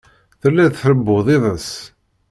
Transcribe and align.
Telliḍ 0.41 0.69
tṛewwuḍ 0.71 1.27
iḍes. 1.35 1.69